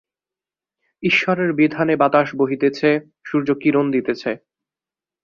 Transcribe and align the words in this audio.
ঈশ্বরের 1.03 1.49
বিধানে 1.53 1.95
বাতাস 1.95 2.27
বহিতেছে, 2.35 2.89
সূর্য 3.25 3.49
কিরণ 3.53 3.85
দিতেছে। 3.91 4.31